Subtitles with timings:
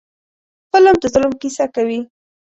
[0.71, 1.99] فلم د ظلم کیسه کوي